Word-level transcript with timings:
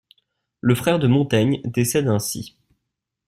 Le 0.61 0.73
frère 0.73 0.97
de 0.97 1.05
Montaigne 1.07 1.61
décède 1.63 2.07
ainsi. 2.07 2.57